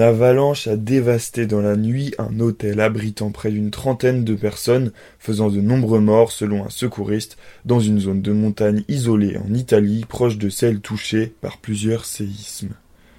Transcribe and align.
Une 0.00 0.06
avalanche 0.06 0.66
a 0.66 0.78
dévasté 0.78 1.44
dans 1.44 1.60
la 1.60 1.76
nuit 1.76 2.14
un 2.16 2.40
hôtel 2.40 2.80
abritant 2.80 3.30
près 3.32 3.50
d'une 3.50 3.70
trentaine 3.70 4.24
de 4.24 4.34
personnes, 4.34 4.92
faisant 5.18 5.50
de 5.50 5.60
nombreux 5.60 6.00
morts 6.00 6.32
selon 6.32 6.64
un 6.64 6.70
secouriste, 6.70 7.36
dans 7.66 7.80
une 7.80 8.00
zone 8.00 8.22
de 8.22 8.32
montagne 8.32 8.82
isolée 8.88 9.36
en 9.36 9.52
Italie, 9.52 10.06
proche 10.08 10.38
de 10.38 10.48
celle 10.48 10.80
touchée 10.80 11.34
par 11.42 11.58
plusieurs 11.58 12.06
séismes. 12.06 12.72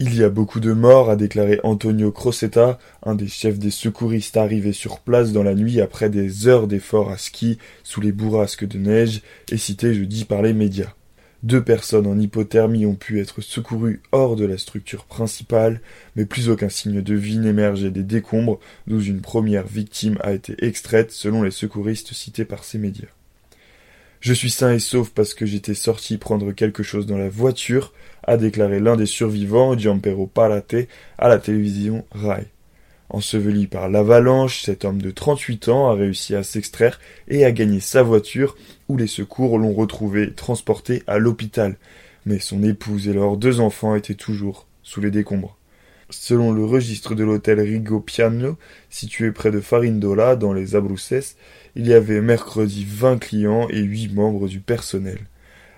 Il 0.00 0.16
y 0.16 0.24
a 0.24 0.30
beaucoup 0.30 0.60
de 0.60 0.72
morts, 0.72 1.10
a 1.10 1.16
déclaré 1.16 1.60
Antonio 1.62 2.10
Crosetta, 2.10 2.78
un 3.02 3.16
des 3.16 3.28
chefs 3.28 3.58
des 3.58 3.70
secouristes 3.70 4.38
arrivés 4.38 4.72
sur 4.72 5.00
place 5.00 5.32
dans 5.32 5.42
la 5.42 5.54
nuit 5.54 5.78
après 5.78 6.08
des 6.08 6.48
heures 6.48 6.68
d'efforts 6.68 7.10
à 7.10 7.18
ski 7.18 7.58
sous 7.82 8.00
les 8.00 8.12
bourrasques 8.12 8.66
de 8.66 8.78
neige, 8.78 9.20
et 9.50 9.58
cité 9.58 9.92
jeudi 9.92 10.24
par 10.24 10.40
les 10.40 10.54
médias. 10.54 10.94
Deux 11.42 11.62
personnes 11.62 12.06
en 12.06 12.18
hypothermie 12.18 12.86
ont 12.86 12.94
pu 12.94 13.20
être 13.20 13.40
secourues 13.40 14.00
hors 14.12 14.36
de 14.36 14.44
la 14.44 14.58
structure 14.58 15.04
principale, 15.04 15.80
mais 16.14 16.24
plus 16.24 16.48
aucun 16.48 16.68
signe 16.68 17.02
de 17.02 17.14
vie 17.14 17.38
n'émergeait 17.38 17.90
des 17.90 18.04
décombres, 18.04 18.60
d'où 18.86 19.00
une 19.00 19.20
première 19.22 19.66
victime 19.66 20.18
a 20.22 20.32
été 20.32 20.54
extraite 20.64 21.10
selon 21.10 21.42
les 21.42 21.50
secouristes 21.50 22.12
cités 22.12 22.44
par 22.44 22.62
ces 22.62 22.78
médias. 22.78 23.08
Je 24.20 24.32
suis 24.32 24.50
sain 24.50 24.72
et 24.72 24.78
sauf 24.78 25.10
parce 25.10 25.34
que 25.34 25.44
j'étais 25.44 25.74
sorti 25.74 26.16
prendre 26.16 26.52
quelque 26.52 26.84
chose 26.84 27.06
dans 27.06 27.18
la 27.18 27.28
voiture, 27.28 27.92
a 28.22 28.36
déclaré 28.36 28.78
l'un 28.78 28.94
des 28.94 29.06
survivants, 29.06 29.76
Giampero 29.76 30.28
Parate, 30.28 30.86
à 31.18 31.28
la 31.28 31.38
télévision 31.38 32.04
Rai. 32.12 32.51
Enseveli 33.12 33.66
par 33.66 33.90
l'avalanche, 33.90 34.62
cet 34.62 34.86
homme 34.86 35.02
de 35.02 35.10
38 35.10 35.68
ans 35.68 35.90
a 35.90 35.94
réussi 35.94 36.34
à 36.34 36.42
s'extraire 36.42 36.98
et 37.28 37.44
à 37.44 37.52
gagner 37.52 37.80
sa 37.80 38.02
voiture, 38.02 38.56
où 38.88 38.96
les 38.96 39.06
secours 39.06 39.58
l'ont 39.58 39.74
retrouvé 39.74 40.32
transporté 40.32 41.02
à 41.06 41.18
l'hôpital. 41.18 41.76
Mais 42.24 42.38
son 42.38 42.62
épouse 42.62 43.08
et 43.08 43.12
leurs 43.12 43.36
deux 43.36 43.60
enfants 43.60 43.94
étaient 43.96 44.14
toujours 44.14 44.66
sous 44.82 45.02
les 45.02 45.10
décombres. 45.10 45.58
Selon 46.08 46.52
le 46.52 46.64
registre 46.64 47.14
de 47.14 47.22
l'hôtel 47.22 47.60
Rigo 47.60 48.00
Piano, 48.00 48.56
situé 48.88 49.30
près 49.30 49.50
de 49.50 49.60
Farindola, 49.60 50.34
dans 50.34 50.54
les 50.54 50.74
Abruzzes, 50.74 51.36
il 51.76 51.86
y 51.86 51.92
avait 51.92 52.22
mercredi 52.22 52.86
20 52.88 53.18
clients 53.18 53.68
et 53.68 53.80
8 53.80 54.14
membres 54.14 54.48
du 54.48 54.60
personnel. 54.60 55.18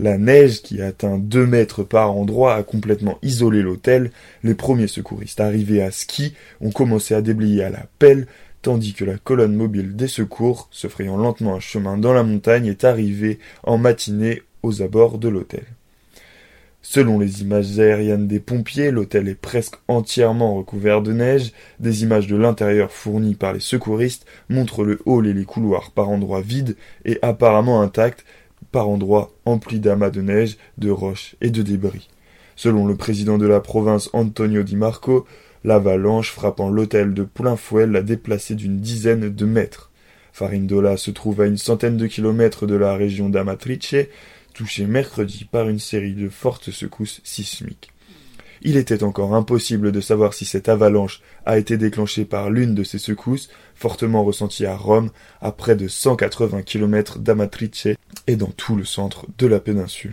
La 0.00 0.16
neige, 0.16 0.62
qui 0.62 0.80
atteint 0.80 1.18
deux 1.18 1.46
mètres 1.46 1.82
par 1.82 2.16
endroit, 2.16 2.54
a 2.54 2.62
complètement 2.62 3.18
isolé 3.22 3.62
l'hôtel. 3.62 4.12
Les 4.44 4.54
premiers 4.54 4.86
secouristes 4.86 5.40
arrivés 5.40 5.82
à 5.82 5.90
ski 5.90 6.34
ont 6.60 6.70
commencé 6.70 7.14
à 7.14 7.22
déblayer 7.22 7.64
à 7.64 7.70
la 7.70 7.86
pelle, 7.98 8.28
tandis 8.62 8.94
que 8.94 9.04
la 9.04 9.18
colonne 9.18 9.56
mobile 9.56 9.96
des 9.96 10.06
secours, 10.06 10.68
se 10.70 10.86
frayant 10.86 11.16
lentement 11.16 11.56
un 11.56 11.60
chemin 11.60 11.98
dans 11.98 12.12
la 12.12 12.22
montagne, 12.22 12.66
est 12.66 12.84
arrivée 12.84 13.40
en 13.64 13.76
matinée 13.76 14.42
aux 14.62 14.82
abords 14.82 15.18
de 15.18 15.28
l'hôtel. 15.28 15.64
Selon 16.80 17.18
les 17.18 17.42
images 17.42 17.78
aériennes 17.80 18.28
des 18.28 18.38
pompiers, 18.38 18.92
l'hôtel 18.92 19.28
est 19.28 19.34
presque 19.34 19.74
entièrement 19.88 20.54
recouvert 20.54 21.02
de 21.02 21.12
neige. 21.12 21.52
Des 21.80 22.04
images 22.04 22.28
de 22.28 22.36
l'intérieur 22.36 22.92
fournies 22.92 23.34
par 23.34 23.52
les 23.52 23.60
secouristes 23.60 24.26
montrent 24.48 24.84
le 24.84 25.00
hall 25.04 25.26
et 25.26 25.34
les 25.34 25.44
couloirs 25.44 25.90
par 25.90 26.08
endroits 26.08 26.40
vides 26.40 26.76
et 27.04 27.18
apparemment 27.20 27.82
intacts, 27.82 28.24
par 28.72 28.88
endroits 28.88 29.30
emplis 29.44 29.80
d'amas 29.80 30.10
de 30.10 30.20
neige, 30.20 30.56
de 30.78 30.90
roches 30.90 31.36
et 31.40 31.50
de 31.50 31.62
débris. 31.62 32.08
Selon 32.56 32.86
le 32.86 32.96
président 32.96 33.38
de 33.38 33.46
la 33.46 33.60
province 33.60 34.10
Antonio 34.12 34.62
Di 34.62 34.76
Marco, 34.76 35.26
l'avalanche 35.64 36.32
frappant 36.32 36.70
l'hôtel 36.70 37.14
de 37.14 37.22
plein 37.22 37.56
fouet 37.56 37.86
l'a 37.86 38.02
déplacé 38.02 38.54
d'une 38.54 38.80
dizaine 38.80 39.28
de 39.28 39.46
mètres. 39.46 39.90
Farindola 40.32 40.96
se 40.96 41.10
trouve 41.10 41.40
à 41.40 41.46
une 41.46 41.56
centaine 41.56 41.96
de 41.96 42.06
kilomètres 42.06 42.66
de 42.66 42.74
la 42.74 42.94
région 42.94 43.28
d'Amatrice, 43.28 43.94
touchée 44.54 44.86
mercredi 44.86 45.44
par 45.44 45.68
une 45.68 45.78
série 45.78 46.14
de 46.14 46.28
fortes 46.28 46.70
secousses 46.70 47.20
sismiques. 47.24 47.90
Il 48.62 48.76
était 48.76 49.02
encore 49.02 49.34
impossible 49.34 49.92
de 49.92 50.00
savoir 50.00 50.34
si 50.34 50.44
cette 50.44 50.68
avalanche 50.68 51.20
a 51.46 51.58
été 51.58 51.76
déclenchée 51.76 52.24
par 52.24 52.50
l'une 52.50 52.74
de 52.74 52.84
ces 52.84 52.98
secousses, 52.98 53.48
fortement 53.74 54.24
ressenties 54.24 54.66
à 54.66 54.76
Rome, 54.76 55.10
à 55.40 55.52
près 55.52 55.76
de 55.76 55.88
180 55.88 56.62
km 56.62 57.18
d'Amatrice 57.18 57.88
et 58.26 58.36
dans 58.36 58.50
tout 58.50 58.76
le 58.76 58.84
centre 58.84 59.26
de 59.38 59.46
la 59.46 59.60
péninsule. 59.60 60.06